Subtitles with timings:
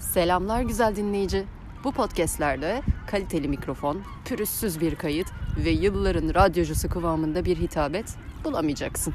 [0.00, 1.44] Selamlar güzel dinleyici.
[1.84, 5.26] Bu podcastlerde kaliteli mikrofon, pürüzsüz bir kayıt
[5.64, 9.14] ve yılların radyocusu kıvamında bir hitabet bulamayacaksın.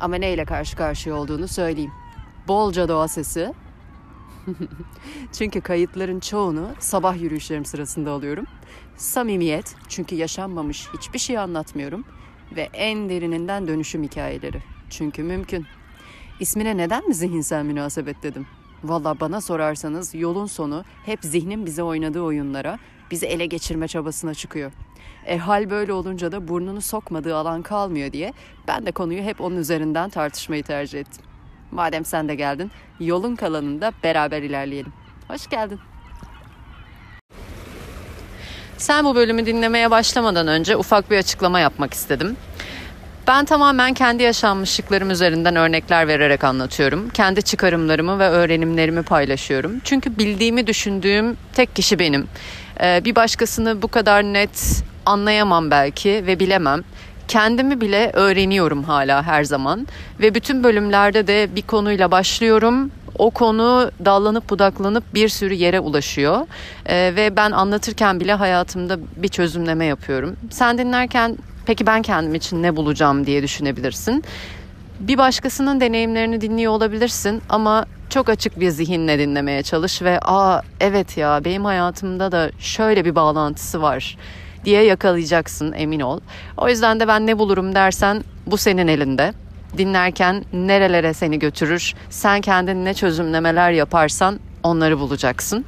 [0.00, 1.92] Ama neyle karşı karşıya olduğunu söyleyeyim.
[2.48, 3.54] Bolca doğa sesi.
[5.32, 8.46] çünkü kayıtların çoğunu sabah yürüyüşlerim sırasında alıyorum.
[8.96, 12.04] Samimiyet çünkü yaşanmamış hiçbir şey anlatmıyorum.
[12.56, 14.62] Ve en derininden dönüşüm hikayeleri.
[14.90, 15.66] Çünkü mümkün.
[16.40, 18.46] İsmine neden mi zihinsel münasebet dedim?
[18.84, 22.78] Valla bana sorarsanız yolun sonu hep zihnin bize oynadığı oyunlara,
[23.10, 24.72] bizi ele geçirme çabasına çıkıyor.
[25.26, 28.32] E hal böyle olunca da burnunu sokmadığı alan kalmıyor diye
[28.68, 31.24] ben de konuyu hep onun üzerinden tartışmayı tercih ettim.
[31.70, 34.92] Madem sen de geldin, yolun kalanında beraber ilerleyelim.
[35.28, 35.80] Hoş geldin.
[38.76, 42.36] Sen bu bölümü dinlemeye başlamadan önce ufak bir açıklama yapmak istedim.
[43.26, 47.08] Ben tamamen kendi yaşanmışlıklarım üzerinden örnekler vererek anlatıyorum.
[47.08, 49.72] Kendi çıkarımlarımı ve öğrenimlerimi paylaşıyorum.
[49.84, 52.28] Çünkü bildiğimi düşündüğüm tek kişi benim.
[52.80, 56.82] Ee, bir başkasını bu kadar net anlayamam belki ve bilemem.
[57.28, 59.88] Kendimi bile öğreniyorum hala her zaman
[60.20, 62.90] ve bütün bölümlerde de bir konuyla başlıyorum.
[63.18, 66.46] O konu dallanıp budaklanıp bir sürü yere ulaşıyor
[66.86, 70.36] ee, ve ben anlatırken bile hayatımda bir çözümleme yapıyorum.
[70.50, 74.24] Sen dinlerken peki ben kendim için ne bulacağım diye düşünebilirsin.
[75.00, 81.16] Bir başkasının deneyimlerini dinliyor olabilirsin ama çok açık bir zihinle dinlemeye çalış ve aa evet
[81.16, 84.16] ya benim hayatımda da şöyle bir bağlantısı var
[84.64, 86.20] diye yakalayacaksın emin ol.
[86.56, 89.32] O yüzden de ben ne bulurum dersen bu senin elinde.
[89.78, 95.64] Dinlerken nerelere seni götürür, sen kendin ne çözümlemeler yaparsan onları bulacaksın.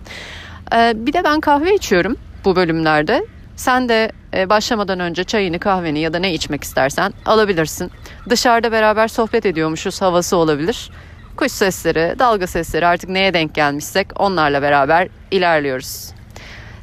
[0.74, 3.27] Ee, bir de ben kahve içiyorum bu bölümlerde.
[3.57, 7.91] Sen de e, başlamadan önce çayını, kahveni ya da ne içmek istersen alabilirsin.
[8.29, 10.91] Dışarıda beraber sohbet ediyormuşuz havası olabilir.
[11.37, 16.13] Kuş sesleri, dalga sesleri artık neye denk gelmişsek onlarla beraber ilerliyoruz.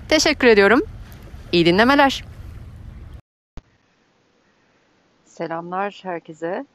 [0.09, 0.81] Teşekkür ediyorum.
[1.51, 2.23] İyi dinlemeler.
[5.25, 6.65] Selamlar herkese.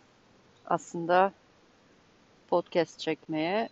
[0.66, 1.32] Aslında
[2.50, 3.68] podcast çekmeye,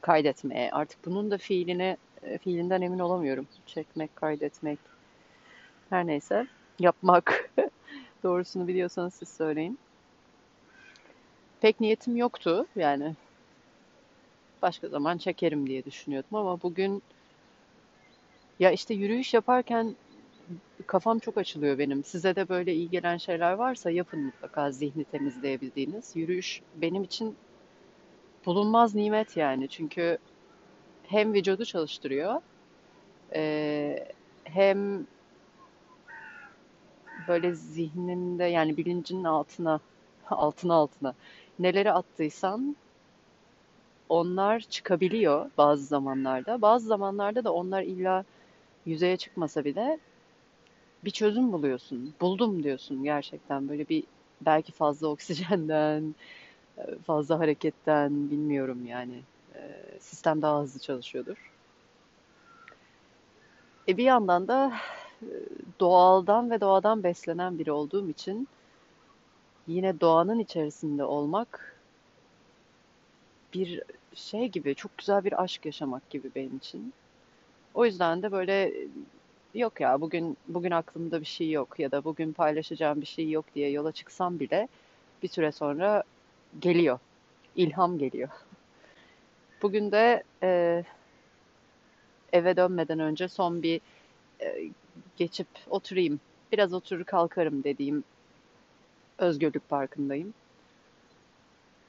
[0.00, 3.46] kaydetmeye artık bunun da fiiline e, fiilinden emin olamıyorum.
[3.66, 4.78] Çekmek, kaydetmek,
[5.90, 6.46] her neyse
[6.78, 7.50] yapmak.
[8.22, 9.78] Doğrusunu biliyorsanız siz söyleyin.
[11.60, 13.14] Pek niyetim yoktu yani.
[14.62, 17.02] Başka zaman çekerim diye düşünüyordum ama bugün
[18.60, 19.94] ya işte yürüyüş yaparken
[20.86, 22.04] kafam çok açılıyor benim.
[22.04, 26.16] Size de böyle iyi gelen şeyler varsa yapın mutlaka zihni temizleyebildiğiniz.
[26.16, 27.36] Yürüyüş benim için
[28.46, 29.68] bulunmaz nimet yani.
[29.68, 30.18] Çünkü
[31.08, 32.40] hem vücudu çalıştırıyor
[34.44, 35.06] hem
[37.28, 39.80] böyle zihninde yani bilincinin altına
[40.30, 41.14] altına altına
[41.58, 42.76] neleri attıysan
[44.08, 46.62] onlar çıkabiliyor bazı zamanlarda.
[46.62, 48.24] Bazı zamanlarda da onlar illa
[48.86, 49.98] yüzeye çıkmasa bile
[51.04, 52.14] bir çözüm buluyorsun.
[52.20, 54.04] Buldum diyorsun gerçekten böyle bir
[54.40, 56.14] belki fazla oksijenden,
[57.06, 59.20] fazla hareketten bilmiyorum yani.
[60.00, 61.50] Sistem daha hızlı çalışıyordur.
[63.88, 64.72] E bir yandan da
[65.80, 68.48] doğaldan ve doğadan beslenen biri olduğum için
[69.66, 71.76] yine doğanın içerisinde olmak
[73.54, 73.82] bir
[74.14, 76.92] şey gibi, çok güzel bir aşk yaşamak gibi benim için.
[77.74, 78.72] O yüzden de böyle
[79.54, 83.44] yok ya bugün bugün aklımda bir şey yok ya da bugün paylaşacağım bir şey yok
[83.54, 84.68] diye yola çıksam bile
[85.22, 86.02] bir süre sonra
[86.60, 86.98] geliyor.
[87.56, 88.28] ilham geliyor.
[89.62, 90.84] Bugün de e,
[92.32, 93.80] eve dönmeden önce son bir
[94.40, 94.70] e,
[95.20, 96.20] geçip oturayım,
[96.52, 98.04] biraz oturur kalkarım dediğim
[99.18, 100.34] Özgürlük Parkı'ndayım.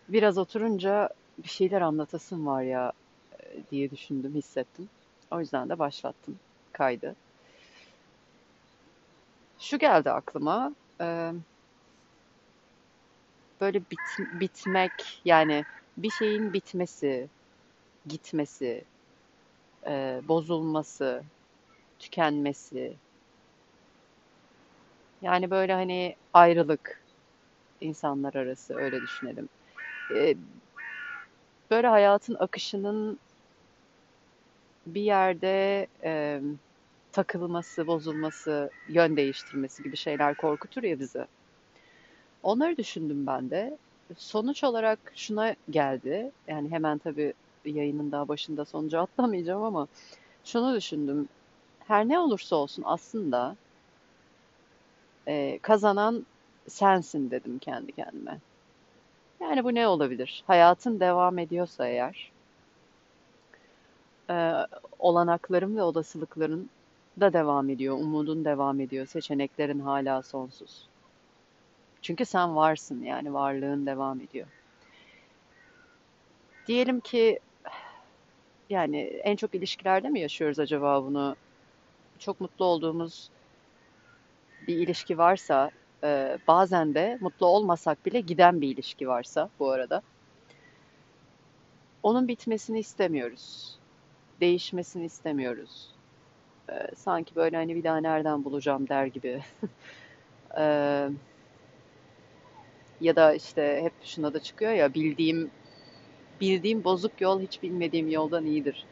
[0.09, 2.91] Biraz oturunca bir şeyler anlatasım var ya
[3.39, 4.89] e, diye düşündüm, hissettim.
[5.31, 6.39] O yüzden de başlattım
[6.73, 7.15] kaydı.
[9.59, 10.75] Şu geldi aklıma.
[11.01, 11.31] E,
[13.61, 15.63] böyle bit, bitmek yani
[15.97, 17.27] bir şeyin bitmesi,
[18.07, 18.83] gitmesi,
[19.87, 21.23] e, bozulması,
[21.99, 22.93] tükenmesi.
[25.21, 27.05] Yani böyle hani ayrılık
[27.81, 29.49] insanlar arası öyle düşünelim.
[30.15, 30.35] Ee,
[31.71, 33.19] böyle hayatın akışının
[34.87, 36.41] bir yerde e,
[37.11, 41.25] takılması, bozulması, yön değiştirmesi gibi şeyler korkutur ya bizi.
[42.43, 43.77] Onları düşündüm ben de.
[44.17, 46.31] Sonuç olarak şuna geldi.
[46.47, 47.33] Yani hemen tabii
[47.65, 49.87] yayının daha başında sonucu atlamayacağım ama
[50.45, 51.29] şunu düşündüm
[51.79, 53.57] her ne olursa olsun aslında
[55.27, 56.25] e, kazanan
[56.67, 58.39] sensin dedim kendi kendime.
[59.39, 60.43] Yani bu ne olabilir?
[60.47, 62.31] Hayatın devam ediyorsa eğer
[64.29, 64.53] e,
[64.99, 66.69] olanakların ve olasılıkların
[67.19, 67.95] da devam ediyor.
[67.95, 69.05] Umudun devam ediyor.
[69.05, 70.87] Seçeneklerin hala sonsuz.
[72.01, 74.47] Çünkü sen varsın yani varlığın devam ediyor.
[76.67, 77.39] Diyelim ki
[78.69, 81.35] yani en çok ilişkilerde mi yaşıyoruz acaba bunu?
[82.19, 83.29] Çok mutlu olduğumuz
[84.67, 85.71] bir ilişki varsa,
[86.03, 90.01] e, bazen de mutlu olmasak bile giden bir ilişki varsa bu arada,
[92.03, 93.75] onun bitmesini istemiyoruz.
[94.41, 95.87] Değişmesini istemiyoruz.
[96.69, 99.41] E, sanki böyle hani bir daha nereden bulacağım der gibi.
[100.57, 100.63] e,
[103.01, 105.51] ya da işte hep şuna da çıkıyor ya bildiğim
[106.41, 108.85] bildiğim bozuk yol hiç bilmediğim yoldan iyidir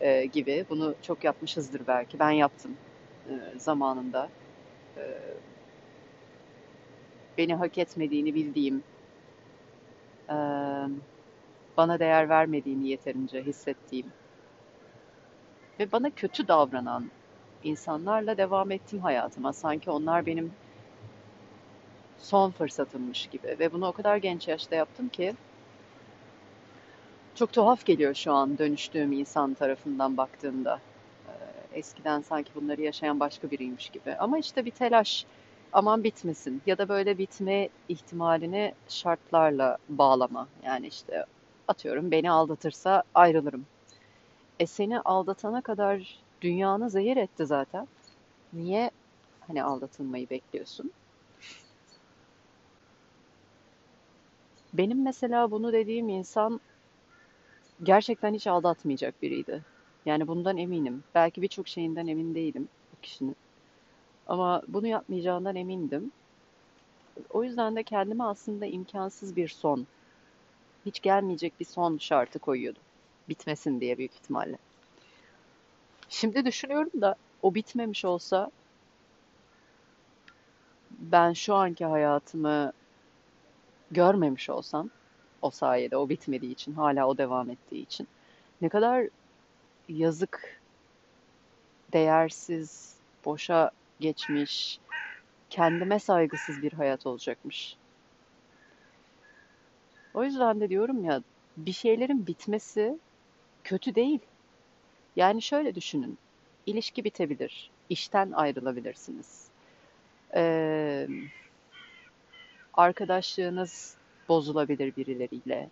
[0.00, 0.66] e, gibi.
[0.70, 2.18] Bunu çok yapmışızdır belki.
[2.18, 2.76] Ben yaptım
[3.28, 4.28] e, zamanında.
[4.96, 5.02] E,
[7.38, 8.82] beni hak etmediğini bildiğim,
[10.30, 10.36] e,
[11.76, 14.06] bana değer vermediğini yeterince hissettiğim
[15.80, 17.10] ve bana kötü davranan
[17.64, 19.52] insanlarla devam ettim hayatıma.
[19.52, 20.52] Sanki onlar benim
[22.18, 25.34] son fırsatımmış gibi ve bunu o kadar genç yaşta yaptım ki
[27.34, 30.80] çok tuhaf geliyor şu an dönüştüğüm insan tarafından baktığımda.
[31.74, 34.16] Eskiden sanki bunları yaşayan başka biriymiş gibi.
[34.16, 35.26] Ama işte bir telaş,
[35.72, 40.48] aman bitmesin ya da böyle bitme ihtimalini şartlarla bağlama.
[40.66, 41.24] Yani işte
[41.68, 43.66] atıyorum beni aldatırsa ayrılırım.
[44.60, 47.88] E seni aldatana kadar dünyanı zehir etti zaten.
[48.52, 48.90] Niye
[49.40, 50.92] hani aldatılmayı bekliyorsun?
[54.74, 56.60] Benim mesela bunu dediğim insan
[57.82, 59.62] gerçekten hiç aldatmayacak biriydi.
[60.06, 61.04] Yani bundan eminim.
[61.14, 63.36] Belki birçok şeyinden emin değilim bu kişinin.
[64.26, 66.12] Ama bunu yapmayacağından emindim.
[67.30, 69.86] O yüzden de kendime aslında imkansız bir son,
[70.86, 72.82] hiç gelmeyecek bir son şartı koyuyordum.
[73.28, 74.58] Bitmesin diye büyük ihtimalle.
[76.08, 78.50] Şimdi düşünüyorum da o bitmemiş olsa
[80.90, 82.72] ben şu anki hayatımı
[83.90, 84.90] görmemiş olsam
[85.42, 88.08] o sayede o bitmediği için hala o devam ettiği için
[88.60, 89.08] ne kadar
[89.88, 90.60] yazık
[91.92, 92.94] değersiz
[93.24, 93.70] boşa
[94.00, 94.80] geçmiş
[95.50, 97.76] kendime saygısız bir hayat olacakmış.
[100.14, 101.22] O yüzden de diyorum ya
[101.56, 102.98] bir şeylerin bitmesi
[103.64, 104.20] kötü değil.
[105.16, 106.18] Yani şöyle düşünün.
[106.66, 107.70] İlişki bitebilir.
[107.88, 109.48] işten ayrılabilirsiniz.
[110.34, 111.08] Ee,
[112.74, 113.96] arkadaşlığınız
[114.28, 115.68] bozulabilir birileriyle.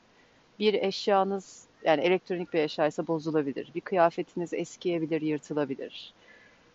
[0.58, 3.70] Bir eşyanız yani elektronik bir eşyaysa bozulabilir.
[3.74, 6.12] Bir kıyafetiniz eskiyebilir, yırtılabilir.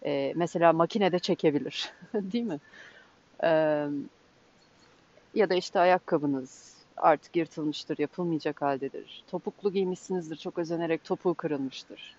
[0.05, 1.93] Ee, mesela makinede çekebilir.
[2.13, 2.59] Değil mi?
[3.43, 3.87] Ee,
[5.35, 9.23] ya da işte ayakkabınız artık yırtılmıştır, yapılmayacak haldedir.
[9.27, 12.15] Topuklu giymişsinizdir, çok özenerek topuğu kırılmıştır.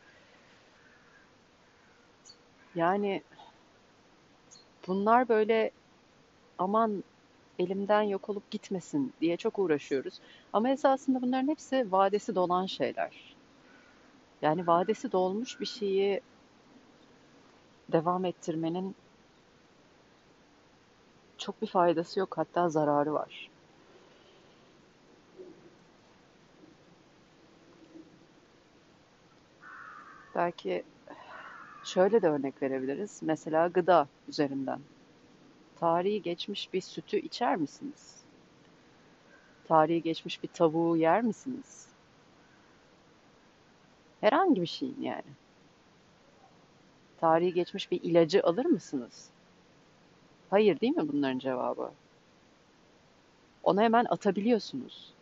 [2.74, 3.22] Yani
[4.86, 5.70] bunlar böyle
[6.58, 7.04] aman
[7.58, 10.20] elimden yok olup gitmesin diye çok uğraşıyoruz.
[10.52, 13.36] Ama esasında bunların hepsi vadesi dolan şeyler.
[14.42, 16.20] Yani vadesi dolmuş bir şeyi
[17.88, 18.96] devam ettirmenin
[21.38, 23.50] çok bir faydası yok hatta zararı var.
[30.34, 30.84] Belki
[31.84, 33.20] şöyle de örnek verebiliriz.
[33.22, 34.86] Mesela gıda üzerinden.
[35.80, 38.16] Tarihi geçmiş bir sütü içer misiniz?
[39.68, 41.86] Tarihi geçmiş bir tavuğu yer misiniz?
[44.20, 45.32] Herhangi bir şeyin yani.
[47.20, 49.30] Tarihi geçmiş bir ilacı alır mısınız?
[50.50, 51.90] Hayır değil mi bunların cevabı?
[53.62, 55.12] Ona hemen atabiliyorsunuz.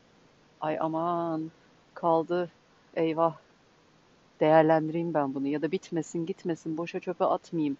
[0.61, 1.51] Ay aman
[1.95, 2.51] kaldı
[2.97, 3.37] eyvah
[4.41, 7.77] değerlendireyim ben bunu ya da bitmesin gitmesin boşa çöpe atmayayım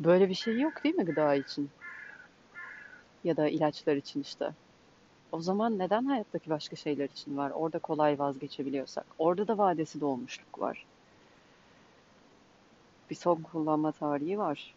[0.00, 1.70] Böyle bir şey yok değil mi gıda için?
[3.24, 4.50] Ya da ilaçlar için işte.
[5.32, 7.50] O zaman neden hayattaki başka şeyler için var?
[7.50, 9.06] Orada kolay vazgeçebiliyorsak.
[9.18, 10.86] Orada da vadesi dolmuşluk var.
[13.10, 14.74] Bir son kullanma tarihi var.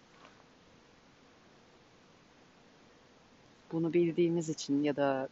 [3.71, 5.29] Bunu bildiğimiz için ya da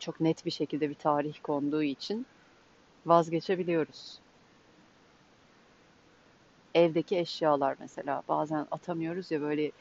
[0.00, 2.26] çok net bir şekilde bir tarih konduğu için
[3.06, 4.20] vazgeçebiliyoruz
[6.76, 9.72] evdeki eşyalar mesela bazen atamıyoruz ya böyle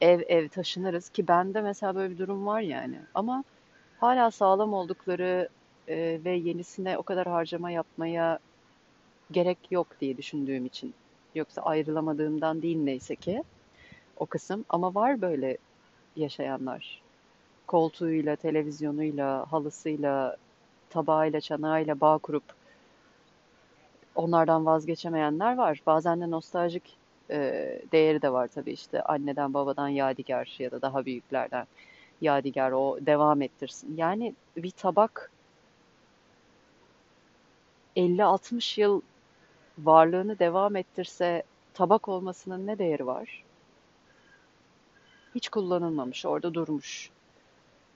[0.00, 2.98] ev ev taşınırız ki bende mesela böyle bir durum var yani.
[3.14, 3.44] Ama
[3.98, 5.48] hala sağlam oldukları
[5.88, 8.38] e, ve yenisine o kadar harcama yapmaya
[9.30, 10.94] gerek yok diye düşündüğüm için.
[11.34, 13.42] Yoksa ayrılamadığımdan değil neyse ki
[14.16, 14.64] o kısım.
[14.68, 15.58] Ama var böyle
[16.16, 17.02] yaşayanlar.
[17.66, 20.36] Koltuğuyla, televizyonuyla, halısıyla,
[20.90, 22.59] tabağıyla, çanağıyla bağ kurup
[24.20, 25.82] onlardan vazgeçemeyenler var.
[25.86, 26.96] Bazen de nostaljik
[27.30, 27.38] e,
[27.92, 31.66] değeri de var tabii işte anneden babadan yadigar ya da daha büyüklerden
[32.20, 33.96] yadigar o devam ettirsin.
[33.96, 35.30] Yani bir tabak
[37.96, 39.00] 50-60 yıl
[39.78, 41.42] varlığını devam ettirse
[41.74, 43.44] tabak olmasının ne değeri var?
[45.34, 47.10] Hiç kullanılmamış, orada durmuş.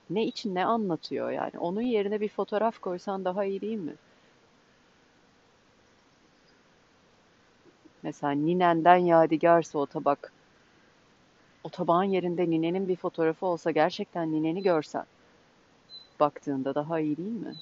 [0.09, 1.59] Ne için ne anlatıyor yani?
[1.59, 3.93] Onun yerine bir fotoğraf koysan daha iyi değil mi?
[8.05, 10.31] Mesela ninenden yadigarsa o tabak.
[11.63, 15.03] O tabağın yerinde ninenin bir fotoğrafı olsa gerçekten nineni görsen.
[16.19, 17.55] Baktığında daha iyi değil mi?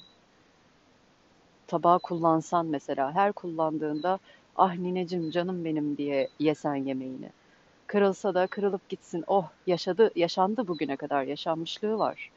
[1.66, 4.18] Tabağı kullansan mesela her kullandığında
[4.56, 7.28] ah ninecim canım benim diye yesen yemeğini.
[7.86, 9.24] Kırılsa da kırılıp gitsin.
[9.26, 12.30] Oh yaşadı, yaşandı bugüne kadar yaşanmışlığı var.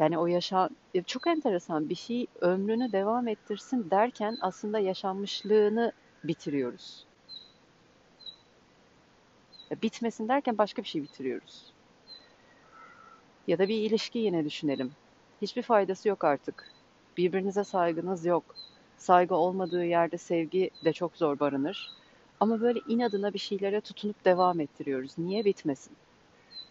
[0.00, 0.68] Yani o yaşa
[1.06, 5.92] çok enteresan bir şey ömrünü devam ettirsin derken aslında yaşanmışlığını
[6.28, 7.04] bitiriyoruz.
[9.82, 11.72] Bitmesin derken başka bir şey bitiriyoruz.
[13.46, 14.92] Ya da bir ilişki yine düşünelim.
[15.42, 16.64] Hiçbir faydası yok artık.
[17.16, 18.44] Birbirinize saygınız yok.
[18.96, 21.90] Saygı olmadığı yerde sevgi de çok zor barınır.
[22.40, 25.18] Ama böyle inadına bir şeylere tutunup devam ettiriyoruz.
[25.18, 25.96] Niye bitmesin?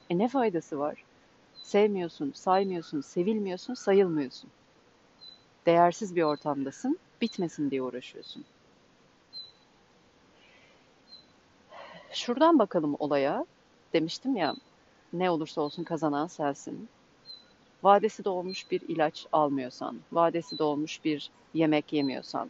[0.10, 1.04] E ne faydası var?
[1.64, 4.50] Sevmiyorsun, saymıyorsun, sevilmiyorsun, sayılmıyorsun.
[5.66, 8.46] Değersiz bir ortamdasın, bitmesin diye uğraşıyorsun.
[12.16, 13.46] Şuradan bakalım olaya.
[13.94, 14.56] Demiştim ya,
[15.14, 16.90] ne olursa olsun kazanan sensin.
[17.84, 22.50] Vadesi dolmuş bir ilaç almıyorsan, vadesi dolmuş bir yemek yemiyorsan,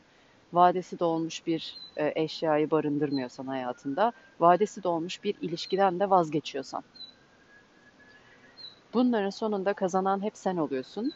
[0.53, 6.83] vadesi dolmuş bir e, eşyayı barındırmıyorsan hayatında, vadesi dolmuş bir ilişkiden de vazgeçiyorsan.
[8.93, 11.13] Bunların sonunda kazanan hep sen oluyorsun.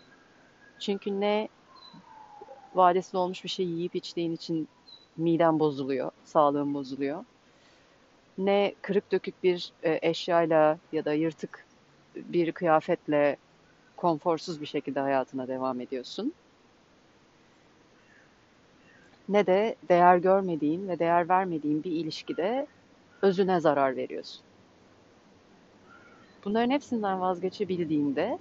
[0.79, 1.49] Çünkü ne
[2.75, 4.67] vadesi dolmuş bir şey yiyip içtiğin için
[5.17, 7.25] miden bozuluyor, sağlığın bozuluyor.
[8.39, 11.67] Ne kırık dökük bir e, eşyayla ya da yırtık
[12.15, 13.37] bir kıyafetle
[13.97, 16.35] konforsuz bir şekilde hayatına devam ediyorsun.
[19.27, 22.67] Ne de değer görmediğin ve değer vermediğin bir ilişkide
[23.23, 24.45] özüne zarar veriyorsun.
[26.43, 28.39] Bunların hepsinden vazgeçebildiğinde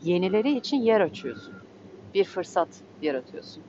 [0.00, 1.62] yenileri için yer açıyorsun.
[2.14, 3.66] Bir fırsat yaratıyorsun.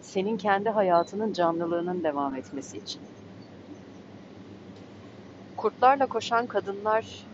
[0.00, 3.08] Senin kendi hayatının canlılığının devam etmesi için.
[5.60, 7.24] Kurtlarla Koşan Kadınlar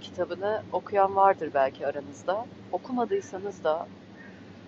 [0.00, 2.46] kitabını okuyan vardır belki aranızda.
[2.72, 3.86] Okumadıysanız da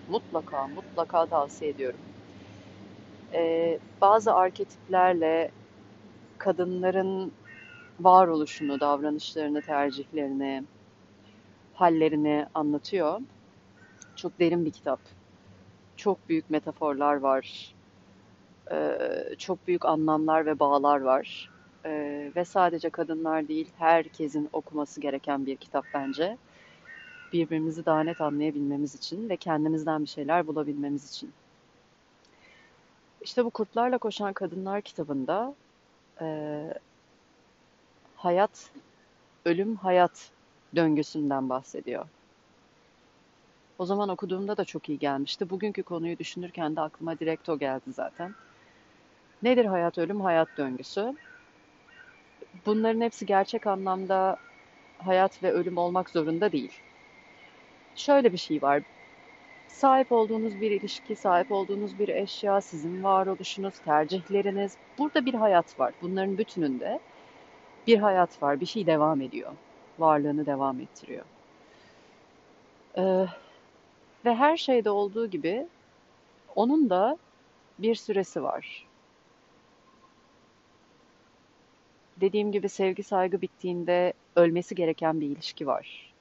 [0.09, 1.99] mutlaka mutlaka tavsiye ediyorum.
[3.33, 5.51] Ee, bazı arketiplerle
[6.37, 7.31] kadınların
[7.99, 10.63] varoluşunu, davranışlarını, tercihlerini,
[11.73, 13.19] hallerini anlatıyor.
[14.15, 14.99] Çok derin bir kitap.
[15.97, 17.73] Çok büyük metaforlar var.
[18.71, 18.97] Ee,
[19.37, 21.49] çok büyük anlamlar ve bağlar var.
[21.85, 26.37] Ee, ve sadece kadınlar değil, herkesin okuması gereken bir kitap bence.
[27.33, 31.31] Birbirimizi daha net anlayabilmemiz için ve kendimizden bir şeyler bulabilmemiz için.
[33.21, 35.55] İşte bu Kurtlarla Koşan Kadınlar kitabında
[36.21, 36.25] e,
[38.15, 38.71] hayat,
[39.45, 40.31] ölüm hayat
[40.75, 42.05] döngüsünden bahsediyor.
[43.77, 45.49] O zaman okuduğumda da çok iyi gelmişti.
[45.49, 48.35] Bugünkü konuyu düşünürken de aklıma direkt o geldi zaten.
[49.41, 51.15] Nedir hayat, ölüm, hayat döngüsü?
[52.69, 54.37] Bunların hepsi gerçek anlamda
[54.97, 56.71] hayat ve ölüm olmak zorunda değil.
[57.95, 58.81] Şöyle bir şey var.
[59.67, 64.77] Sahip olduğunuz bir ilişki, sahip olduğunuz bir eşya, sizin varoluşunuz, tercihleriniz.
[64.97, 65.93] Burada bir hayat var.
[66.01, 66.99] Bunların bütününde
[67.87, 69.51] bir hayat var, bir şey devam ediyor.
[69.99, 71.25] Varlığını devam ettiriyor.
[72.97, 73.25] Ee,
[74.25, 75.67] ve her şeyde olduğu gibi
[76.55, 77.17] onun da
[77.79, 78.88] bir süresi var.
[82.21, 86.13] Dediğim gibi sevgi saygı bittiğinde ölmesi gereken bir ilişki var.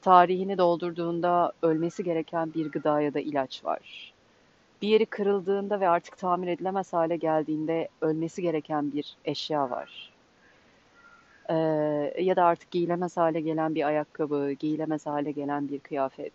[0.00, 4.12] Tarihini doldurduğunda ölmesi gereken bir gıda ya da ilaç var.
[4.82, 10.12] Bir yeri kırıldığında ve artık tamir edilemez hale geldiğinde ölmesi gereken bir eşya var
[11.50, 16.32] ee, ya da artık giyilemez hale gelen bir ayakkabı, giyilemez hale gelen bir kıyafet.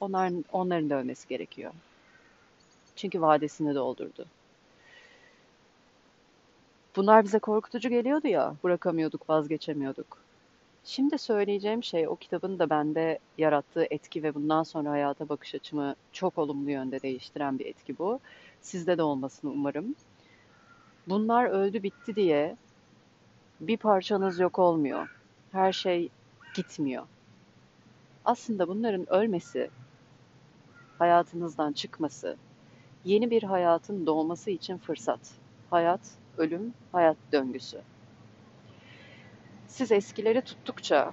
[0.00, 1.72] Onların, onların da ölmesi gerekiyor.
[2.96, 4.26] Çünkü vadesini doldurdu.
[6.96, 10.18] Bunlar bize korkutucu geliyordu ya, bırakamıyorduk, vazgeçemiyorduk.
[10.84, 15.94] Şimdi söyleyeceğim şey o kitabın da bende yarattığı etki ve bundan sonra hayata bakış açımı
[16.12, 18.20] çok olumlu yönde değiştiren bir etki bu.
[18.60, 19.94] Sizde de olmasını umarım.
[21.08, 22.56] Bunlar öldü bitti diye
[23.60, 25.16] bir parçanız yok olmuyor.
[25.52, 26.08] Her şey
[26.54, 27.06] gitmiyor.
[28.24, 29.70] Aslında bunların ölmesi,
[30.98, 32.36] hayatınızdan çıkması,
[33.06, 35.20] Yeni bir hayatın doğması için fırsat.
[35.70, 36.00] Hayat,
[36.38, 37.82] ölüm, hayat döngüsü.
[39.66, 41.12] Siz eskileri tuttukça,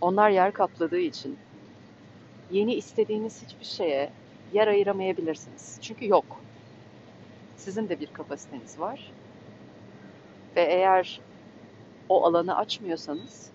[0.00, 1.38] onlar yer kapladığı için
[2.50, 4.10] yeni istediğiniz hiçbir şeye
[4.52, 5.78] yer ayıramayabilirsiniz.
[5.82, 6.46] Çünkü yok.
[7.56, 9.12] Sizin de bir kapasiteniz var.
[10.56, 11.20] Ve eğer
[12.08, 13.52] o alanı açmıyorsanız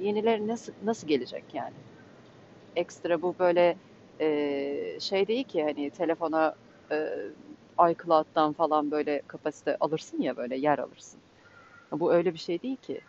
[0.00, 1.74] yenileri nasıl nasıl gelecek yani?
[2.76, 3.76] Ekstra bu böyle
[4.20, 6.54] e, şey değil ki hani telefona
[6.92, 6.96] e,
[7.88, 11.20] iCloud'dan falan böyle kapasite alırsın ya böyle yer alırsın.
[11.92, 13.00] Bu öyle bir şey değil ki.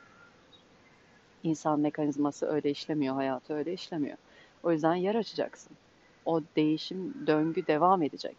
[1.44, 4.18] İnsan mekanizması öyle işlemiyor, hayatı öyle işlemiyor.
[4.64, 5.78] O yüzden yer açacaksın.
[6.26, 8.38] O değişim, döngü devam edecek.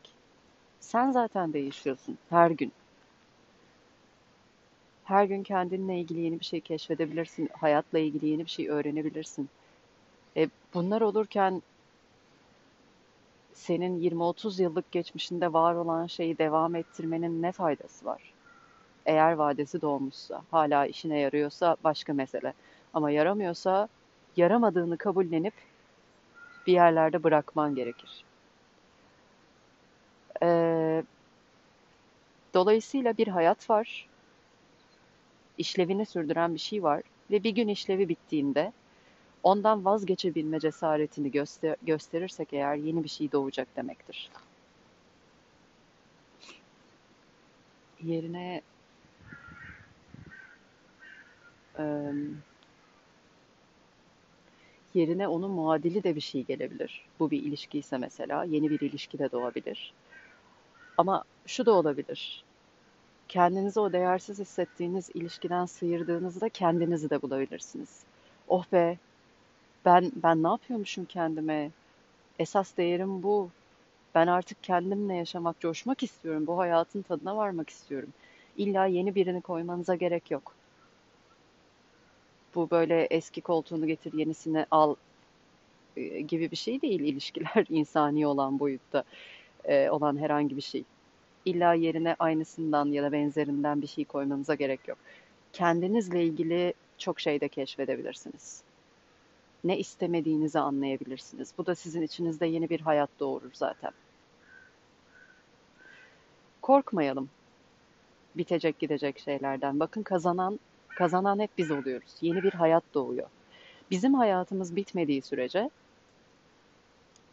[0.81, 2.73] Sen zaten değişiyorsun her gün.
[5.05, 7.49] Her gün kendinle ilgili yeni bir şey keşfedebilirsin.
[7.61, 9.49] Hayatla ilgili yeni bir şey öğrenebilirsin.
[10.37, 11.63] E, bunlar olurken
[13.55, 18.35] senin 20-30 yıllık geçmişinde var olan şeyi devam ettirmenin ne faydası var?
[19.07, 22.55] Eğer vadesi dolmuşsa, hala işine yarıyorsa başka mesele.
[22.95, 23.89] Ama yaramıyorsa
[24.37, 25.55] yaramadığını kabullenip
[26.67, 28.25] bir yerlerde bırakman gerekir.
[30.43, 31.05] Ee,
[32.55, 34.09] dolayısıyla bir hayat var,
[35.59, 38.73] işlevini sürdüren bir şey var ve bir gün işlevi bittiğinde
[39.43, 44.33] ondan vazgeçebilme cesaretini göster gösterirsek eğer yeni bir şey doğacak demektir.
[47.99, 48.63] Yerine
[51.79, 52.43] e,
[54.95, 57.09] yerine onun muadili de bir şey gelebilir.
[57.19, 59.95] Bu bir ilişki ise mesela yeni bir ilişki de doğabilir.
[60.97, 62.45] Ama şu da olabilir.
[63.29, 68.07] Kendinizi o değersiz hissettiğiniz ilişkiden sıyırdığınızda kendinizi de bulabilirsiniz.
[68.49, 68.99] Oh be
[69.85, 71.71] ben ben ne yapıyormuşum kendime?
[72.39, 73.51] Esas değerim bu.
[74.15, 76.47] Ben artık kendimle yaşamak, coşmak istiyorum.
[76.47, 78.09] Bu hayatın tadına varmak istiyorum.
[78.57, 80.55] İlla yeni birini koymanıza gerek yok.
[82.55, 84.95] Bu böyle eski koltuğunu getir yenisini al
[85.97, 89.05] e, gibi bir şey değil ilişkiler insani olan boyutta
[89.65, 90.85] e, olan herhangi bir şey.
[91.45, 94.99] İlla yerine aynısından ya da benzerinden bir şey koymanıza gerek yok.
[95.53, 98.65] Kendinizle ilgili çok şey de keşfedebilirsiniz
[99.65, 101.53] ne istemediğinizi anlayabilirsiniz.
[101.59, 103.91] Bu da sizin içinizde yeni bir hayat doğurur zaten.
[106.63, 107.29] Korkmayalım
[108.37, 109.81] bitecek gidecek şeylerden.
[109.81, 112.13] Bakın kazanan kazanan hep biz oluyoruz.
[112.21, 113.29] Yeni bir hayat doğuyor.
[113.91, 115.71] Bizim hayatımız bitmediği sürece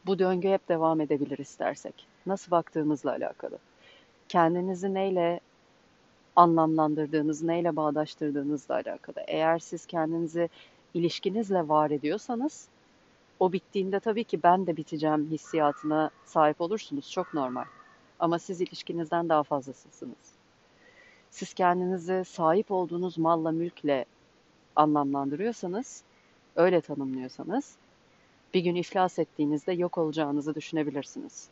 [0.05, 2.07] bu döngü hep devam edebilir istersek.
[2.25, 3.57] Nasıl baktığımızla alakalı.
[4.29, 5.39] Kendinizi neyle
[6.35, 9.23] anlamlandırdığınız, neyle bağdaştırdığınızla alakalı.
[9.27, 10.49] Eğer siz kendinizi
[10.93, 12.67] ilişkinizle var ediyorsanız
[13.39, 17.11] o bittiğinde tabii ki ben de biteceğim hissiyatına sahip olursunuz.
[17.11, 17.65] Çok normal.
[18.19, 20.33] Ama siz ilişkinizden daha fazlasısınız.
[21.29, 24.05] Siz kendinizi sahip olduğunuz malla mülkle
[24.75, 26.03] anlamlandırıyorsanız,
[26.55, 27.75] öyle tanımlıyorsanız
[28.53, 31.47] bir gün iflas ettiğinizde yok olacağınızı düşünebilirsiniz.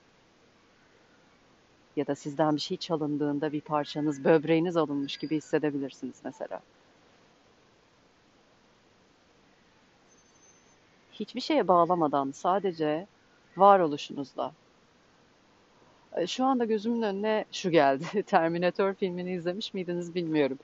[1.96, 6.60] Ya da sizden bir şey çalındığında bir parçanız, böbreğiniz alınmış gibi hissedebilirsiniz mesela.
[11.20, 13.08] Hiçbir şeye bağlamadan sadece
[13.58, 14.52] varoluşunuzla.
[16.16, 18.24] E, şu anda gözümün önüne şu geldi.
[18.28, 20.60] Terminator filmini izlemiş miydiniz bilmiyorum.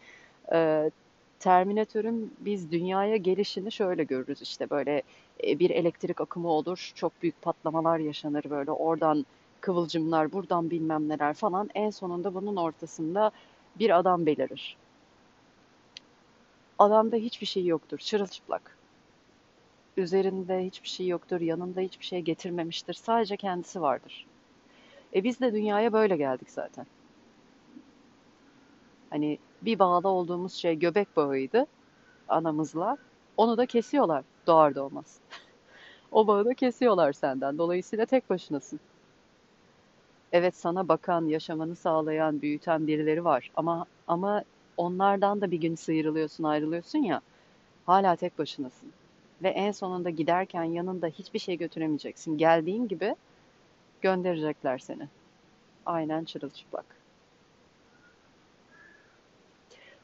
[0.54, 0.92] E,
[1.40, 5.02] Terminatör'ün biz dünyaya gelişini şöyle görürüz işte böyle
[5.44, 9.26] e, bir elektrik akımı olur, çok büyük patlamalar yaşanır böyle oradan
[9.62, 11.70] kıvılcımlar, buradan bilmem neler falan.
[11.76, 13.32] En sonunda bunun ortasında
[13.80, 14.78] bir adam belirir.
[16.80, 18.78] Adamda hiçbir şey yoktur, çırılçıplak
[19.98, 22.94] üzerinde hiçbir şey yoktur, yanında hiçbir şey getirmemiştir.
[22.94, 24.26] Sadece kendisi vardır.
[25.16, 26.86] E biz de dünyaya böyle geldik zaten.
[29.10, 31.66] Hani bir bağlı olduğumuz şey göbek bağıydı
[32.28, 32.98] anamızla.
[33.38, 35.20] Onu da kesiyorlar doğar doğmaz.
[36.12, 37.58] o bağı da kesiyorlar senden.
[37.58, 38.80] Dolayısıyla tek başınasın.
[40.32, 44.44] Evet sana bakan, yaşamanı sağlayan, büyüten birileri var ama ama
[44.78, 47.22] onlardan da bir gün sıyrılıyorsun, ayrılıyorsun ya.
[47.86, 48.92] Hala tek başınasın.
[49.44, 52.38] Ve en sonunda giderken yanında hiçbir şey götüremeyeceksin.
[52.38, 53.16] Geldiğin gibi
[54.02, 55.10] gönderecekler seni.
[55.86, 57.04] Aynen çırılçıplak.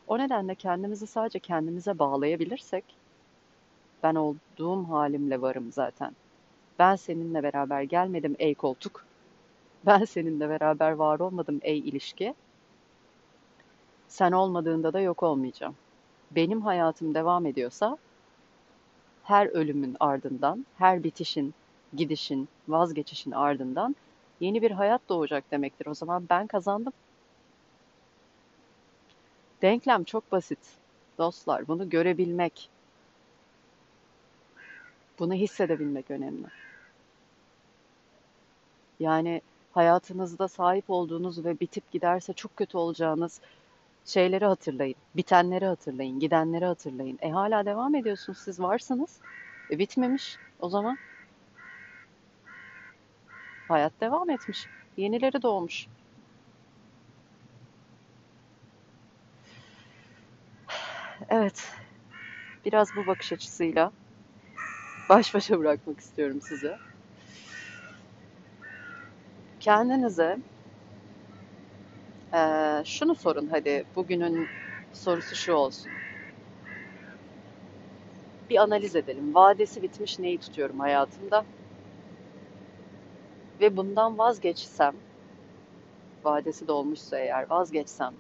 [0.08, 3.00] O nedenle kendimizi sadece kendimize bağlayabilirsek,
[4.04, 6.16] ben olduğum halimle varım zaten.
[6.80, 9.08] Ben seninle beraber gelmedim ey koltuk.
[9.86, 12.36] Ben seninle beraber var olmadım ey ilişki.
[14.08, 15.78] Sen olmadığında da yok olmayacağım.
[16.32, 17.98] Benim hayatım devam ediyorsa
[19.30, 21.54] her ölümün ardından, her bitişin,
[21.94, 23.96] gidişin, vazgeçişin ardından
[24.40, 25.86] Yeni bir hayat doğacak demektir.
[25.86, 26.94] O zaman ben kazandım.
[29.62, 30.60] Denklem çok basit.
[31.18, 32.70] Dostlar, bunu görebilmek,
[35.20, 36.48] bunu hissedebilmek önemli.
[39.00, 43.42] Yani hayatınızda sahip olduğunuz ve bitip giderse çok kötü olacağınız
[44.06, 44.96] şeyleri hatırlayın.
[45.16, 47.20] Bitenleri hatırlayın, gidenleri hatırlayın.
[47.22, 49.20] E hala devam ediyorsunuz, siz varsınız.
[49.72, 50.98] E bitmemiş o zaman.
[53.68, 54.68] Hayat devam etmiş.
[54.98, 55.88] Yenileri doğmuş.
[61.30, 61.72] Evet,
[62.66, 63.92] biraz bu bakış açısıyla
[65.10, 66.78] baş başa bırakmak istiyorum size.
[69.60, 70.38] Kendinize
[72.34, 74.50] eee, şunu sorun hadi bugünün
[74.92, 76.00] sorusu şu olsun.
[78.50, 79.34] Bir analiz edelim.
[79.36, 81.46] Vadesi bitmiş neyi tutuyorum hayatımda?
[83.60, 85.02] Ve bundan vazgeçsem,
[86.24, 88.20] vadesi dolmuşsa eğer vazgeçsem,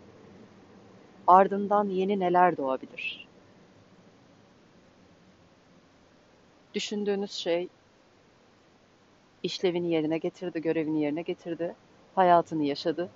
[1.27, 3.29] ardından yeni neler doğabilir?
[6.73, 7.69] Düşündüğünüz şey
[9.43, 11.75] işlevini yerine getirdi, görevini yerine getirdi,
[12.11, 13.13] hayatını yaşadı.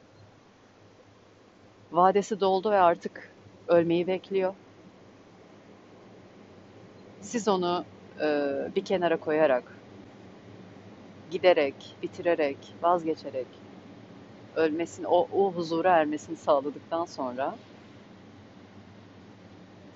[1.93, 3.29] Vadesi doldu ve artık
[3.67, 4.53] ölmeyi bekliyor.
[7.21, 7.85] Siz onu
[8.21, 8.27] e,
[8.75, 9.63] bir kenara koyarak,
[11.31, 13.47] giderek, bitirerek, vazgeçerek,
[14.55, 17.55] ölmesini, o, o huzura ermesini sağladıktan sonra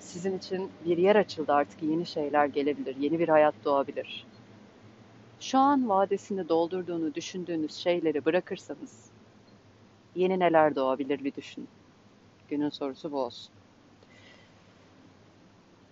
[0.00, 4.26] sizin için bir yer açıldı artık yeni şeyler gelebilir, yeni bir hayat doğabilir.
[5.40, 9.10] Şu an vadesini doldurduğunu düşündüğünüz şeyleri bırakırsanız
[10.16, 11.77] yeni neler doğabilir bir düşünün.
[12.48, 13.54] Günün sorusu bu olsun.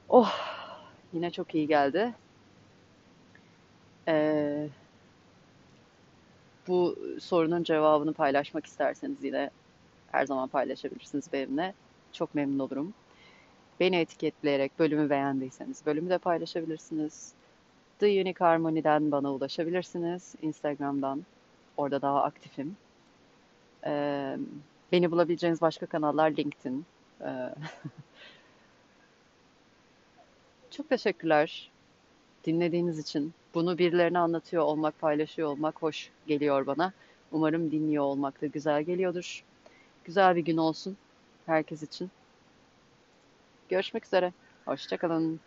[0.08, 0.32] Oh,
[1.12, 2.14] yine çok iyi geldi.
[4.08, 4.68] Ee,
[6.68, 9.50] bu sorunun cevabını paylaşmak isterseniz yine
[10.12, 11.74] her zaman paylaşabilirsiniz benimle.
[12.12, 12.94] Çok memnun olurum.
[13.80, 17.34] Beni etiketleyerek bölümü beğendiyseniz bölümü de paylaşabilirsiniz.
[17.98, 20.34] The Unique Harmony'den bana ulaşabilirsiniz.
[20.42, 21.26] Instagram'dan.
[21.76, 22.76] Orada daha aktifim.
[23.86, 24.36] Ee,
[24.92, 26.86] beni bulabileceğiniz başka kanallar LinkedIn.
[27.20, 27.26] Ee,
[30.70, 31.70] çok teşekkürler
[32.44, 33.34] dinlediğiniz için.
[33.54, 36.92] Bunu birilerine anlatıyor olmak, paylaşıyor olmak hoş geliyor bana.
[37.32, 39.44] Umarım dinliyor olmak da güzel geliyordur.
[40.04, 40.96] Güzel bir gün olsun
[41.46, 42.10] herkes için.
[43.68, 44.32] Görüşmek üzere.
[44.64, 45.40] Hoşçakalın.